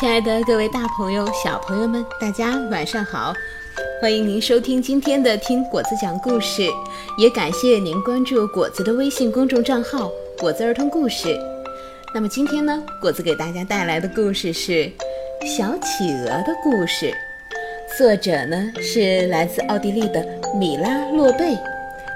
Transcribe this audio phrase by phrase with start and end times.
[0.00, 3.34] 亲爱的各位大朋友、小朋友们，大家晚上好！
[4.00, 6.62] 欢迎您收听今天的《听果子讲故事》，
[7.18, 10.10] 也感谢您关注果子的微信公众账号
[10.40, 11.38] “果子儿童故事”。
[12.14, 14.72] 那么今天呢，果子给大家带来的故事是
[15.44, 17.12] 《小企鹅的故事》，
[17.98, 20.26] 作者呢是来自奥地利的
[20.58, 21.58] 米拉·洛贝，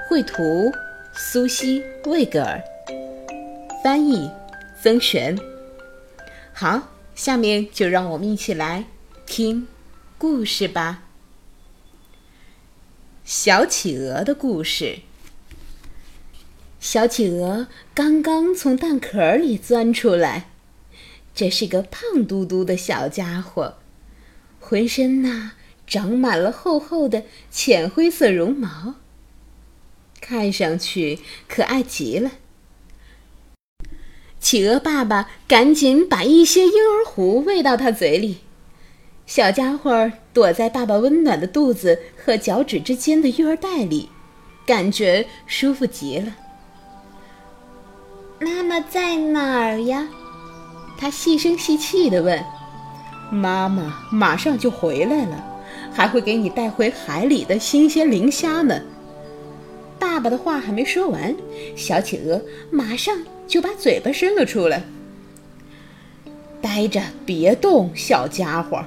[0.09, 0.71] 绘图
[1.13, 2.59] 苏西·魏格尔，
[3.83, 4.27] 翻译
[4.81, 5.37] 曾璇。
[6.51, 6.81] 好。
[7.15, 8.85] 下面就让我们一起来
[9.25, 9.67] 听
[10.17, 11.03] 故事吧。
[13.23, 14.99] 小企鹅的故事。
[16.79, 20.49] 小企鹅刚刚从蛋壳里钻出来，
[21.33, 23.77] 这是个胖嘟嘟的小家伙，
[24.59, 25.53] 浑身呐
[25.87, 28.95] 长满了厚厚的浅灰色绒毛，
[30.19, 32.33] 看上去可爱极了。
[34.45, 38.37] 企鹅爸爸赶紧把一些婴儿糊喂到他嘴里，
[39.25, 44.07] 小家伙躲在爸爸温暖的肚子和脚趾之间的育儿袋里，
[44.63, 46.35] 感觉舒服极了。
[48.39, 50.07] 妈妈在哪儿呀？
[50.95, 52.39] 他细声细气地问。
[53.31, 55.43] 妈妈马上就回来了，
[55.91, 58.79] 还会给你带回海里的新鲜磷虾呢。
[59.97, 61.35] 爸爸的话还没说完，
[61.75, 63.17] 小企鹅马上。
[63.47, 64.83] 就把嘴巴伸了出来。
[66.61, 68.83] 呆着，别动，小家伙！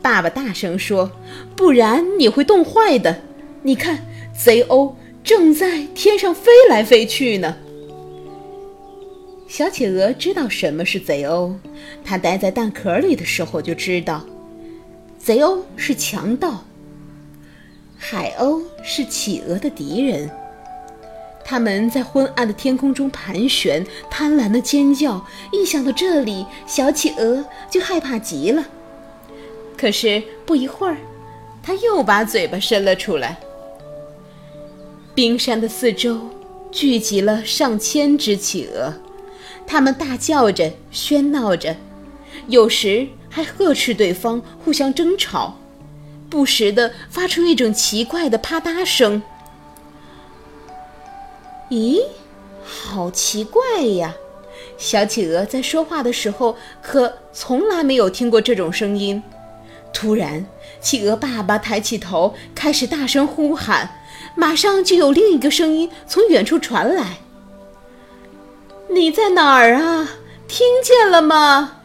[0.00, 1.12] 爸爸大声说
[1.56, 3.22] ：“不然你会冻坏的。”
[3.62, 3.98] 你看，
[4.36, 7.56] 贼鸥正在天上飞来飞去呢。
[9.48, 11.54] 小企鹅知道什么是贼鸥，
[12.04, 14.24] 它待在蛋壳里的时候就知道，
[15.18, 16.64] 贼鸥是强盗，
[17.96, 20.30] 海鸥是企鹅的敌人。
[21.44, 25.26] 他们在昏暗的天空中盘旋，贪婪的尖叫。
[25.50, 28.64] 一想到这里，小企鹅就害怕极了。
[29.76, 30.96] 可是不一会儿，
[31.62, 33.38] 它又把嘴巴伸了出来。
[35.14, 36.30] 冰山的四周
[36.70, 38.94] 聚集了上千只企鹅，
[39.66, 41.76] 它们大叫着，喧闹着，
[42.46, 45.58] 有时还呵斥对方，互相争吵，
[46.30, 49.22] 不时地发出一种奇怪的啪嗒声。
[51.72, 52.02] 咦，
[52.62, 54.14] 好奇怪呀！
[54.76, 59.22] 小企鹅在说话的时候可从来没有听过这种声音。
[59.90, 60.44] 突然，
[60.82, 64.02] 企鹅爸爸抬起头，开始大声呼喊。
[64.34, 67.16] 马上就有另一个声音从远处传来
[68.92, 70.10] ：“你在哪儿啊？
[70.46, 71.78] 听见了吗？”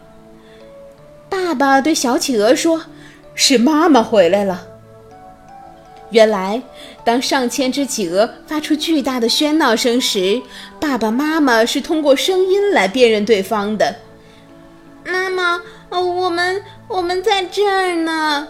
[1.30, 2.84] 爸爸对小企鹅说
[3.34, 4.67] ：“是妈妈回来了。”
[6.10, 6.62] 原来，
[7.04, 10.42] 当上千只企鹅发出巨大的喧闹声时，
[10.80, 13.96] 爸爸妈妈是通过声音来辨认对方的。
[15.06, 18.48] 妈妈，我们我们在这儿呢！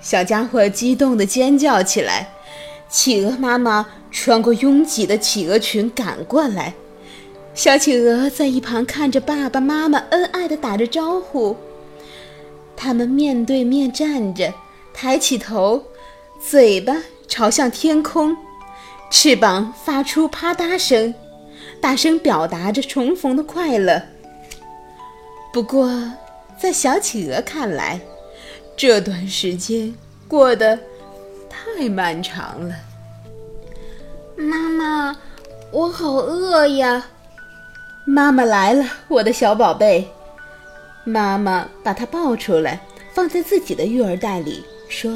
[0.00, 2.30] 小家伙激动地尖叫起来。
[2.88, 6.74] 企鹅妈妈穿过拥挤的企鹅群赶过来，
[7.52, 11.56] 小企鹅在一旁看着爸爸妈妈恩爱地打着招呼。
[12.76, 14.54] 他们面对面站着，
[14.92, 15.82] 抬起头。
[16.40, 16.94] 嘴巴
[17.26, 18.36] 朝向天空，
[19.10, 21.14] 翅膀发出啪嗒声，
[21.80, 24.02] 大声表达着重逢的快乐。
[25.52, 26.12] 不过，
[26.58, 28.00] 在小企鹅看来，
[28.76, 29.94] 这段时间
[30.28, 30.78] 过得
[31.48, 32.74] 太漫长了。
[34.36, 35.16] 妈妈，
[35.70, 37.06] 我好饿呀！
[38.04, 40.08] 妈妈来了，我的小宝贝。
[41.04, 42.80] 妈妈把它抱出来，
[43.12, 45.10] 放在自己的育儿袋里，说。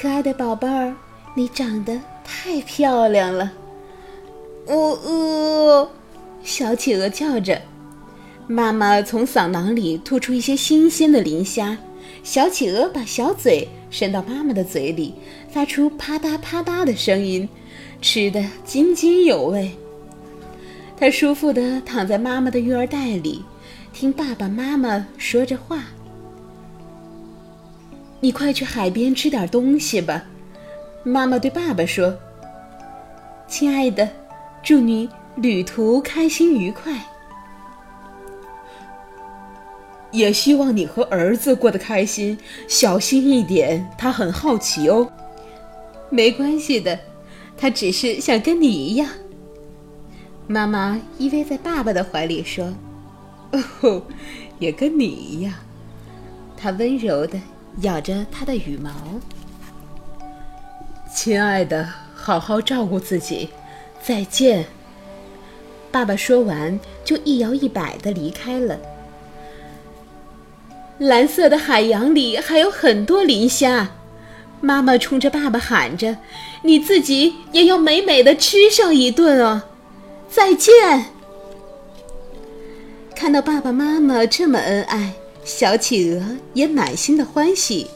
[0.00, 0.96] 可爱的宝贝儿，
[1.34, 3.52] 你长得太漂亮了。
[4.66, 5.90] 我饿，
[6.42, 7.60] 小企鹅叫着。
[8.46, 11.76] 妈妈从嗓囊里吐出一些新鲜的磷虾，
[12.22, 15.12] 小企鹅把小嘴伸到妈妈的嘴里，
[15.50, 17.46] 发出啪嗒啪嗒的声音，
[18.00, 19.70] 吃得津津有味。
[20.96, 23.44] 它舒服地躺在妈妈的育儿袋里，
[23.92, 25.84] 听爸爸妈妈说着话。
[28.20, 30.24] 你快去海边吃点东西吧，
[31.02, 32.18] 妈妈对爸爸说
[33.48, 34.06] ：“亲爱的，
[34.62, 36.92] 祝你旅途开心愉快，
[40.10, 42.38] 也希望你和儿子过得开心。
[42.68, 45.10] 小心一点，他很好奇哦。”
[46.12, 46.98] 没关系的，
[47.56, 49.08] 他只是想跟你一样。
[50.46, 52.74] 妈妈依偎在爸爸的怀里说
[53.80, 54.02] ：“哦，
[54.58, 55.54] 也跟你一样。”
[56.54, 57.40] 他温柔的。
[57.82, 58.90] 咬着它的羽毛，
[61.14, 63.50] 亲爱的，好好照顾自己，
[64.02, 64.66] 再见。
[65.90, 68.78] 爸爸说完，就一摇一摆的离开了。
[70.98, 73.90] 蓝色的海洋里还有很多磷虾。
[74.60, 76.18] 妈妈冲着爸爸喊着
[76.62, 79.62] ：“你自己也要美美的吃上一顿哦！”
[80.28, 81.06] 再见。
[83.16, 85.14] 看到爸爸妈妈这么恩爱，
[85.44, 87.88] 小企鹅也满心的欢喜。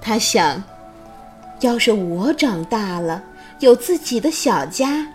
[0.00, 0.62] 他想，
[1.60, 3.22] 要是我长大了，
[3.60, 5.06] 有自己的小家，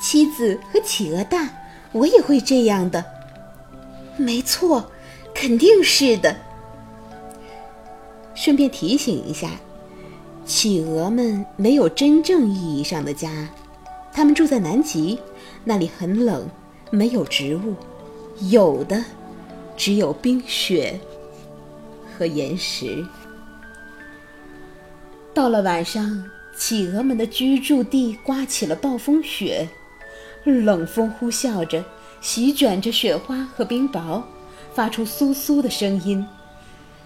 [0.00, 1.48] 妻子和企鹅蛋，
[1.92, 3.04] 我也会这样的。
[4.16, 4.90] 没错，
[5.34, 6.36] 肯定是的。
[8.34, 9.50] 顺便提醒一下。
[10.44, 13.30] 企鹅们没有真正意义上的家，
[14.12, 15.20] 它们住在南极，
[15.62, 16.48] 那里很冷，
[16.90, 17.76] 没有植物，
[18.50, 19.04] 有的
[19.76, 20.98] 只有冰雪
[22.16, 23.04] 和岩石。
[25.34, 29.68] 到了晚上，企鹅们的居住地刮起了暴风雪，
[30.44, 31.84] 冷风呼啸着，
[32.20, 34.22] 席卷着雪花和冰雹，
[34.74, 36.24] 发出簌簌的声音。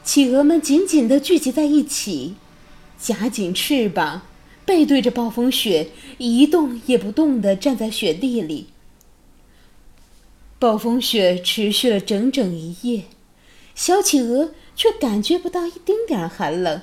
[0.02, 2.34] 企鹅们紧紧地聚集在一起。
[2.98, 4.22] 夹紧翅膀，
[4.64, 8.68] 背对着暴风雪，一动也不动地站在雪地里。
[10.58, 13.04] 暴风雪持续了整整一夜，
[13.74, 16.80] 小企鹅却感觉不到一丁点儿寒冷，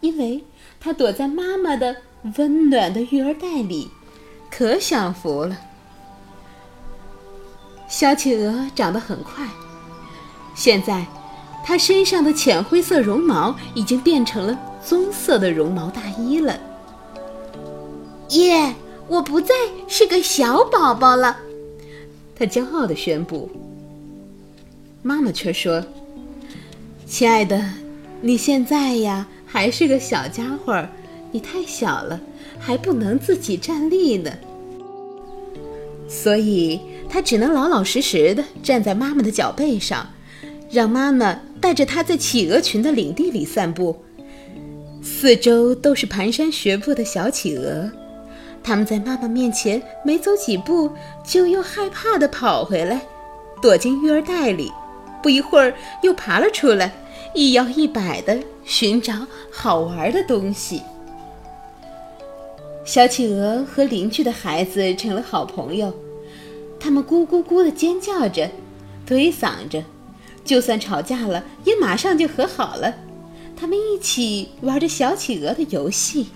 [0.00, 0.44] 因为
[0.78, 1.96] 它躲在妈妈的
[2.36, 3.90] 温暖的育儿袋里，
[4.50, 5.58] 可享福了。
[7.88, 9.48] 小企鹅长得很快，
[10.54, 11.04] 现在
[11.64, 14.58] 它身上的浅灰色绒毛已经变成了。
[14.82, 16.58] 棕色的绒毛大衣了，
[18.30, 18.74] 耶！
[19.06, 19.54] 我不再
[19.86, 21.36] 是个小宝宝了，
[22.40, 23.50] 他骄傲地宣布。
[25.02, 25.84] 妈妈却说
[27.04, 27.62] ：“亲爱的，
[28.22, 30.88] 你现在呀还是个小家伙，
[31.30, 32.18] 你太小了，
[32.58, 34.32] 还不能自己站立呢。”
[36.08, 40.08] 所以，他只能老老实实的站在妈妈的脚背上，
[40.70, 43.94] 让妈妈带着他在企鹅群的领地里散步。
[45.02, 47.90] 四周都是蹒跚学步的小企鹅，
[48.62, 50.90] 他们在妈妈面前没走几步，
[51.24, 53.02] 就又害怕地跑回来，
[53.62, 54.70] 躲进育儿袋里。
[55.22, 56.92] 不一会儿又爬了出来，
[57.34, 60.82] 一摇一摆地寻找好玩的东西。
[62.84, 65.92] 小企鹅和邻居的孩子成了好朋友，
[66.78, 68.50] 他们咕咕咕地尖叫着，
[69.06, 69.84] 推搡着，
[70.44, 72.94] 就算吵架了，也马上就和好了。
[73.54, 76.28] 他们一起玩着小企鹅的游戏。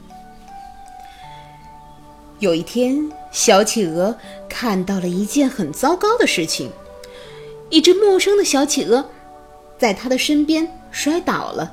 [2.41, 4.17] 有一天，小企鹅
[4.49, 6.71] 看到了一件很糟糕的事情：
[7.71, 9.05] 一只陌生的小企鹅
[9.79, 11.73] 在他的身边摔倒了。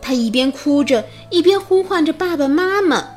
[0.00, 3.10] 他一边哭着，一边呼唤着爸爸妈妈。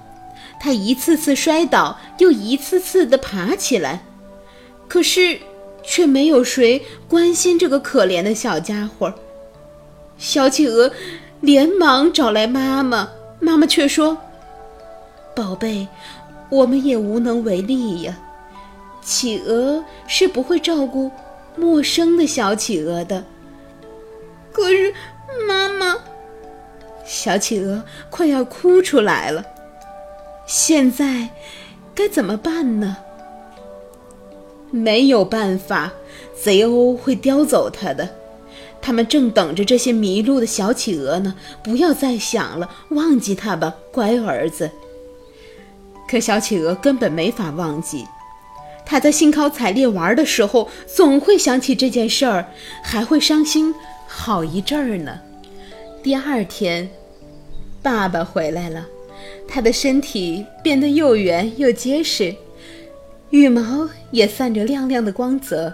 [0.60, 4.04] 他一次次摔倒，又一次次地爬起来，
[4.88, 5.39] 可是
[5.83, 9.13] 却没有谁关心这个可怜的小家伙。
[10.18, 10.92] 小企鹅。
[11.42, 13.09] 连忙找来妈妈，
[13.42, 14.18] 妈妈却说
[15.36, 15.86] ：“宝贝，
[16.54, 18.18] 我们也无能为力呀。
[19.02, 21.12] 企鹅是不会照顾
[21.56, 23.26] 陌生的小企鹅的。”
[24.54, 24.94] 可是，
[25.48, 25.98] 妈妈，
[27.04, 29.44] 小企鹅快要哭出来了。
[30.46, 31.30] 现在
[31.96, 32.98] 该怎么办呢？
[34.70, 35.92] 没有办法，
[36.40, 38.10] 贼鸥会叼走它的。
[38.81, 44.69] 他们正等着这些迷路的小企鹅呢，不要再想了，忘记它吧，乖儿子。
[46.14, 48.06] 可小企鹅根本没法忘记，
[48.86, 52.46] 他在兴高采烈玩的时候，总会想起这件事儿，
[52.84, 53.74] 还会伤心
[54.06, 55.20] 好一阵儿呢。
[56.04, 56.88] 第二天，
[57.82, 58.86] 爸爸回来了，
[59.48, 62.36] 他的身体变得又圆又结实，
[63.32, 65.74] 羽毛也散着亮亮的光泽。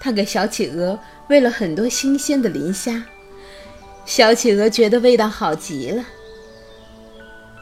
[0.00, 0.98] 他给小企鹅
[1.28, 3.04] 喂了很多新鲜的磷虾，
[4.06, 6.02] 小企鹅觉得味道好极了。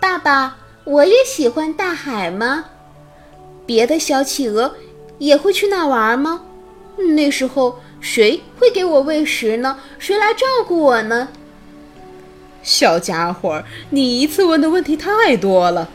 [0.00, 0.56] 爸爸，
[0.88, 2.64] 我也喜欢大海吗？
[3.66, 4.74] 别的小企鹅
[5.18, 6.44] 也会去那玩吗？
[7.14, 9.78] 那时候谁会给我喂食呢？
[9.98, 11.28] 谁来照顾我呢？
[12.62, 15.90] 小家伙，你一次问的问题太多了。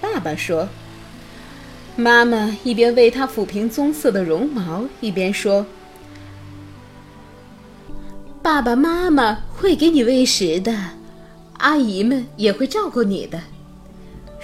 [0.00, 0.68] 爸爸说。
[1.94, 5.64] 妈妈一边为他抚平棕色的绒毛，一边说。
[8.42, 10.76] 爸爸妈妈会给你喂食的，
[11.58, 13.40] 阿姨们也会照顾你的。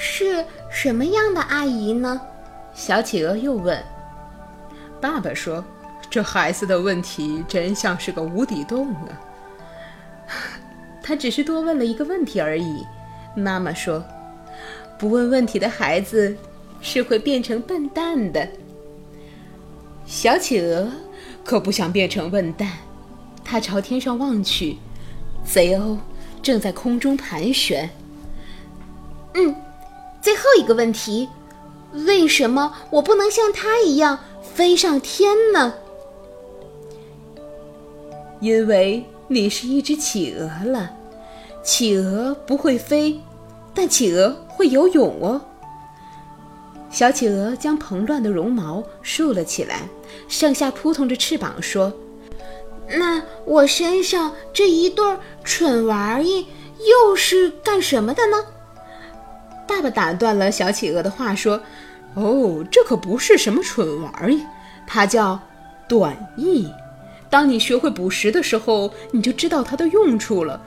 [0.00, 2.20] 是什么样的阿姨呢？
[2.72, 3.82] 小企鹅又问。
[5.00, 5.64] 爸爸说
[6.08, 9.20] ：“这孩子的问题真像是个无底洞啊。
[11.02, 12.86] ”他只是多问了一个问题而已。
[13.34, 14.04] 妈妈说
[14.96, 16.36] ：“不问问题的孩子
[16.80, 18.48] 是会变成笨蛋的。”
[20.06, 20.88] 小企鹅
[21.44, 22.70] 可不想变成笨蛋。
[23.44, 24.76] 他朝天上望去，
[25.44, 25.98] 贼鸥
[26.40, 27.90] 正在空中盘旋。
[29.34, 29.54] 嗯，
[30.28, 31.26] 最后一个问题，
[32.06, 35.72] 为什么我不能像它一样飞上天呢？
[38.38, 40.90] 因为你是一只企鹅了。
[41.62, 43.18] 企鹅不会飞，
[43.72, 45.40] 但企鹅会游泳哦。
[46.90, 49.88] 小企鹅将蓬乱的绒毛竖了起来，
[50.28, 51.90] 上下扑腾着翅膀，说
[52.98, 55.02] ：“那我身上这一对
[55.42, 56.46] 蠢玩意
[56.86, 58.36] 又是干什么的呢？”
[59.68, 61.60] 爸爸打断了小企鹅的话，说
[62.14, 64.42] ：“哦，这可不是什么蠢玩意，
[64.86, 65.38] 它叫
[65.86, 66.72] 短翼。
[67.28, 70.58] 当你学会捕食的时候，你就知道它的用处了。”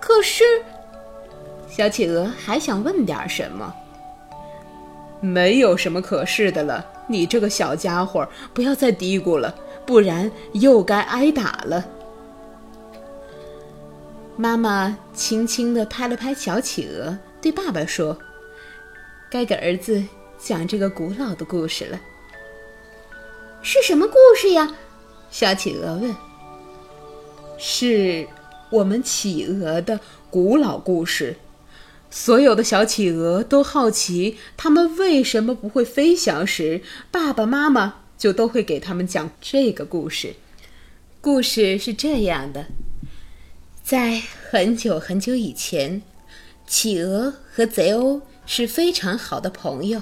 [0.00, 0.42] 可是，
[1.68, 3.72] 小企鹅还想问点什么。
[5.20, 9.54] 没有什么可是的了，你这个小家伙，不要再嘀咕了，
[9.86, 11.82] 不然又该挨打了。
[14.36, 18.18] 妈妈轻轻地拍了拍小企鹅，对爸爸说
[19.30, 20.02] ：“该给儿子
[20.38, 22.00] 讲这个古老的故事了。”
[23.60, 24.74] 是什么故事呀？
[25.30, 26.16] 小企鹅问。
[27.58, 28.26] 是
[28.70, 31.36] 我们企鹅的古老故事。
[32.10, 40.34] 所有的小企鹅都好奇，它们为什么不会飞翔时，爸爸妈妈就都会给他们讲这个故事。
[41.20, 42.68] 故事是这样的：
[43.82, 46.00] 在很久很久以前，
[46.66, 50.00] 企鹅和贼鸥是非常好的朋友，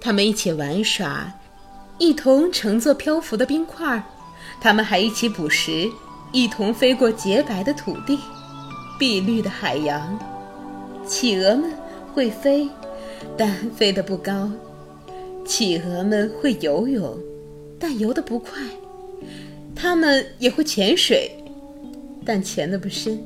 [0.00, 1.32] 他们一起玩耍，
[1.98, 4.02] 一同乘坐漂浮的冰块，
[4.60, 5.88] 他们还一起捕食，
[6.32, 8.18] 一同飞过洁白的土地、
[8.98, 10.18] 碧绿的海洋。
[11.06, 11.70] 企鹅们
[12.12, 12.68] 会飞，
[13.36, 14.50] 但飞得不高；
[15.44, 17.18] 企鹅们会游泳，
[17.78, 18.60] 但游得不快。
[19.74, 21.30] 它们也会潜水，
[22.24, 23.22] 但潜得不深。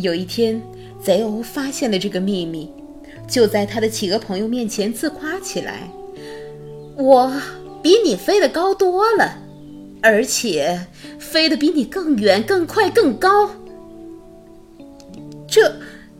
[0.00, 0.60] 有一天，
[1.02, 2.72] 贼鸥发现了这个秘密，
[3.28, 5.88] 就在他的企鹅朋友面前自夸起来
[6.96, 7.32] ：“我
[7.82, 9.38] 比你飞得高多了，
[10.02, 10.86] 而且
[11.18, 13.50] 飞得比你更远、更快、更高。”
[15.48, 15.72] 这。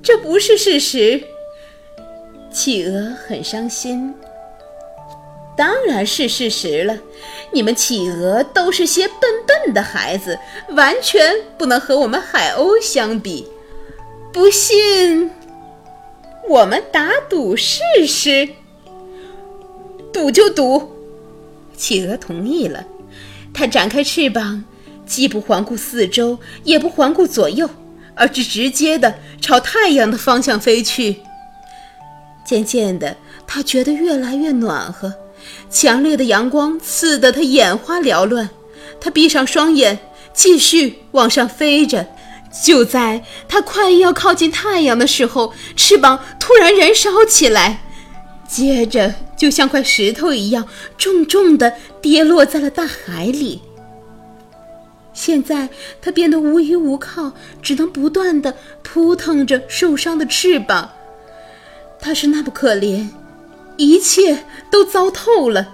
[0.03, 1.23] 这不是事实。
[2.51, 4.15] 企鹅很伤心。
[5.55, 6.99] 当然是事实了，
[7.53, 10.39] 你们企鹅都是些笨笨的孩子，
[10.71, 13.47] 完全不能和我们海鸥相比。
[14.33, 15.31] 不信，
[16.49, 18.49] 我们打赌试试。
[20.13, 20.91] 赌就赌。
[21.77, 22.85] 企鹅同意了。
[23.53, 24.65] 它展开翅膀，
[25.07, 27.69] 既不环顾四周，也不环顾左右。
[28.15, 31.23] 而是直接的朝太阳的方向飞去。
[32.45, 35.15] 渐渐的，他觉得越来越暖和，
[35.71, 38.51] 强烈的阳光刺得他眼花缭乱。
[39.01, 39.99] 他闭上双眼，
[40.35, 42.07] 继续往上飞着。
[42.51, 47.83] 就在他快要靠近太阳的时候，翅膀突然燃烧起来，
[48.49, 50.67] 接着就像块石头一样
[50.99, 53.63] 重重地跌落在了大海里。
[55.13, 55.69] 现在
[56.01, 60.91] 它变得无依无靠，只能不断地扑腾着受伤的翅膀。
[62.01, 63.09] 它是那么可怜，
[63.77, 65.69] 一切都糟透了。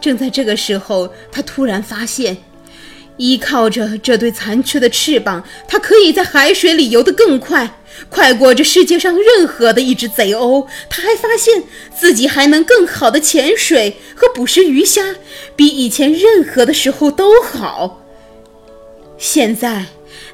[0.00, 2.36] 正在这个时候，它突然发现，
[3.20, 10.66] 依靠着这对残缺的翅膀，它可以在海水里游得更快，快过这世界上任何的一只贼鸥。
[10.88, 11.62] 它还发现
[11.94, 15.16] 自己还能更好的潜水和捕食鱼虾，
[15.54, 18.00] 比以前任何的时候都好。
[19.18, 19.84] 现在，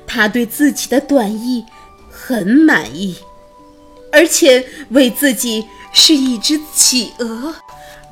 [0.07, 1.65] 他对自己的短翼
[2.09, 3.17] 很满意，
[4.13, 7.53] 而且为自己是一只企鹅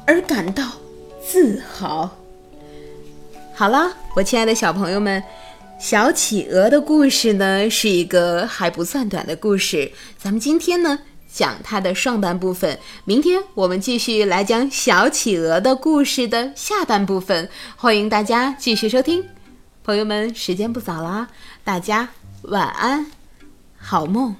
[0.05, 0.65] 而感到
[1.25, 2.11] 自豪。
[3.57, 5.23] 好了，我亲爱的小朋友们，
[5.79, 9.93] 小企鹅的故事呢是一个还不算短的故事。
[10.19, 10.99] 咱们今天呢
[11.33, 17.49] 讲它的上半部分，明天我们继续来讲小企鹅的故事的下半部分。
[17.77, 19.25] 欢迎大家继续收听。
[19.85, 21.29] 朋友们，时间不早了，
[21.63, 22.09] 大家
[22.43, 23.07] 晚安，
[23.79, 24.35] 好梦。